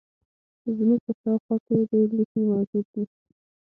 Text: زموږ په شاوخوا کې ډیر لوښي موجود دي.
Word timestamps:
زموږ 0.77 0.99
په 1.05 1.11
شاوخوا 1.21 1.55
کې 1.65 1.75
ډیر 1.89 2.07
لوښي 2.17 2.41
موجود 2.51 2.85
دي. 2.93 3.03